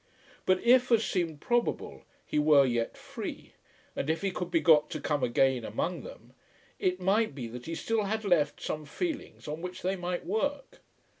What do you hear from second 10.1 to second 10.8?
work.